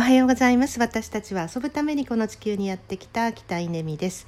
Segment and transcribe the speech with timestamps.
[0.00, 0.80] おはようございます。
[0.80, 4.26] 私たちは遊ぶためにこの地球にやってきた北稲美です、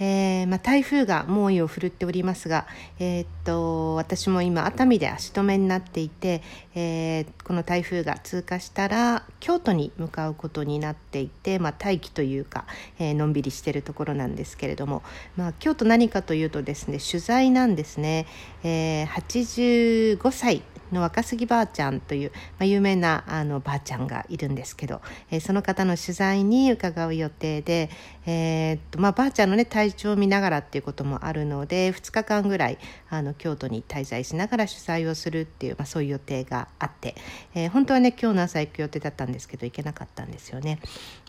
[0.00, 2.66] えー、まあ、台風が猛威を振るっておりますが、
[2.98, 6.42] えー、っと私も今熱海で足止めになっていて、
[6.74, 12.64] えー、この台風が通過したら京都に向かうことになっていて、まあ、待機というか、
[12.98, 15.04] えのんびりしているところなんですけれども、
[15.36, 18.26] まあ、京都何かというとですね取材なんですね、
[18.64, 20.62] え85歳
[20.92, 25.00] の若杉ばあちゃんという、まあ、有名なあのばあちゃんがいるんですけど、
[25.30, 27.90] えー、その方の取材に伺う予定で、
[28.26, 32.78] えー、っとまあ、ばあちゃんの、ね、体調を見ながらっていうこともあるので2日間ぐらい
[33.10, 37.14] あの京都に滞在しながら取材をするっていう、まあ、そういう予定があって、
[37.54, 40.78] えー、本当はね今日の朝行く予定だったんですけど行けなかったんですよね。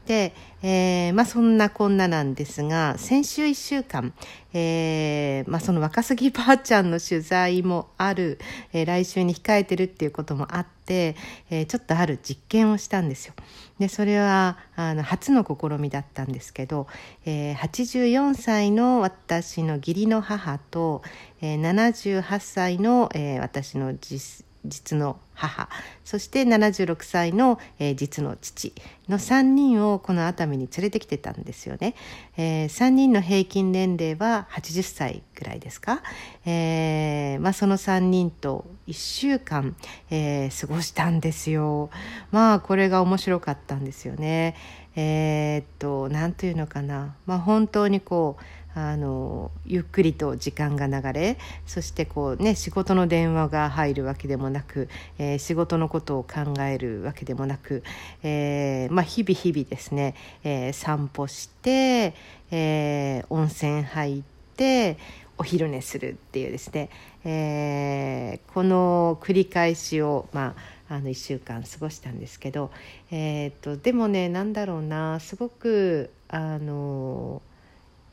[0.05, 4.13] で、えー、まあそんなこんななんですが先週1週間、
[4.53, 8.39] えーまあ、その若杉ばあちゃんの取材もある、
[8.73, 11.15] えー、来週に控ええてるっていうこともあって、
[11.49, 13.33] えー、ちょっとある実験をしたんですよ。
[13.79, 16.87] でそれはあの初の試みだったんですけど、
[17.25, 21.01] えー、84歳の私の義理の母と、
[21.41, 25.69] えー、78歳の、えー、私の実実の母。
[26.03, 28.73] そして76歳の、えー、実の父。
[29.09, 31.93] の3人をこの熱海に連れてきてたんですよね、
[32.37, 36.01] えー、3人の平均年齢は80歳ぐらいですか、
[36.45, 39.75] えーまあ、その3人と1週間、
[40.09, 41.89] えー、過ごしたんですよ。
[42.31, 44.55] まあこれが面白かったんですよね。
[44.95, 47.15] えー、っと何というのかな。
[47.25, 48.43] まあ本当にこう
[48.75, 54.89] あのゆっくりと時間が流れそしてこう、ね、仕事の電話が入るわけでもなく、
[55.19, 57.83] えー、え仕事のことを考えるわけでもなく、
[58.23, 62.13] えーまあ、日々日々ですね、えー、散歩して、
[62.51, 64.23] え、温泉入っ
[64.55, 64.97] て
[65.37, 66.89] お昼寝するっていうですね、
[67.25, 70.55] え、この繰り返しを、ま
[70.89, 72.71] あ、あの1週間過ごしたんですけど、
[73.09, 77.41] えーと、でもね何だろうなすごくあの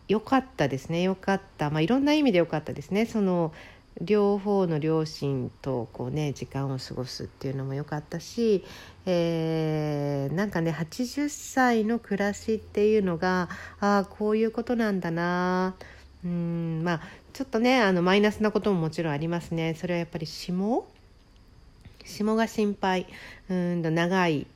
[0.09, 3.07] 良かったですね良かった、まあ、いろんな意味で良かったですね。
[3.07, 3.53] その
[4.01, 8.65] 両方の両親とこうね時間を過ごすっていうのも良かったし、
[9.07, 13.49] えー、なんかね80歳の暮らしっていうのが
[13.81, 15.75] ああこういうことなんだな。
[16.25, 17.01] うんまあ
[17.33, 19.75] ちょっとねあのマイナスなことももちろんありますね。
[19.75, 20.87] それはやっぱり霜
[22.05, 23.07] 霜が心配。
[23.49, 24.47] うん長い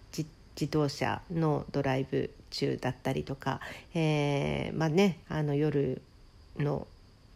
[0.56, 3.61] 自動車のドライブ中だったりとか、
[3.94, 6.00] えー、まあねあの夜
[6.59, 6.87] の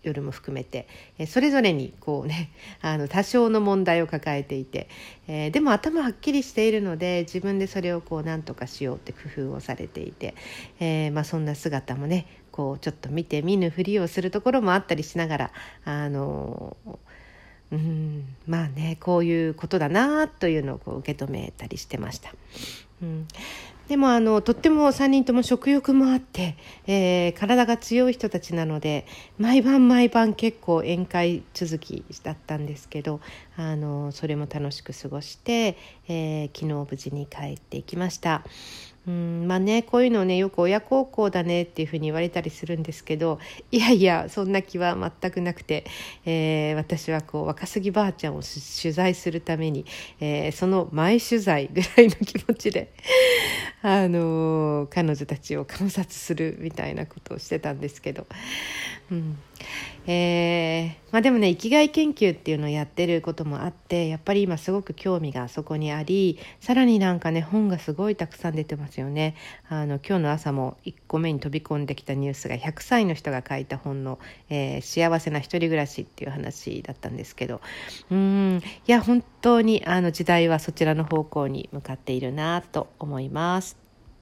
[0.03, 0.87] 夜も含めて、
[1.19, 2.51] えそれぞれにこうね
[2.81, 4.89] あの多少の問題を抱えていて、
[5.27, 10.35] えー、でも頭はっきりしているので自分でそれをこう何とかしようって工夫をされていて、
[10.81, 15.51] えー、まあ、そんな姿もねこうちょっと見て見ぬふりをするところもあったりしながら
[15.85, 16.77] あの
[17.71, 22.33] うんまあねこういうことだなというのをこう受け止めたりしてました。
[23.03, 23.29] うん、
[23.89, 26.57] でもあのとっても3人とも食欲もあって、
[26.87, 29.07] えー、体が強い人たちなので
[29.39, 33.21] 毎晩毎晩結構宴会続きだったんですけど
[33.57, 38.45] あのそれも楽しく過ごして、えー、昨日無事に帰っていきました。
[39.09, 43.39] うんまあねこういうのをねよく親孝行だねっていうふうに言われたりするんですけど
[43.73, 45.87] いやいやそんな気は全くなくて、
[46.27, 49.87] えー、私はこう若杉ばあちゃんを取材するために、
[50.21, 52.93] えー、その前取材ぐらいの気持ちで
[53.83, 58.27] あの、彼女たちを観察するみたいなことをしてたんですけど、
[59.11, 59.39] うん。
[60.07, 69.35] えーまあ、でもね生きがい研究っていうのをやってることもあってやっぱり今すごく興味がそこにありさらになんかね本がすごいたくさん出てますよね。
[69.69, 74.19] あの今日の朝も1個目に飛び込んできたニュースが100歳の人が書いた本の、
[74.49, 77.61] えー、幸せな一人暮らしっていう話だったんですけど。
[78.11, 78.63] うん。
[78.87, 83.68] いや本当にあの時代はそちらの方向に向かっているなと思います。